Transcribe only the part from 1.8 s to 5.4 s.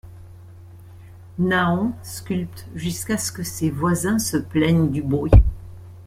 sculpte jusqu'à ce que ses voisins se plaignent du bruit.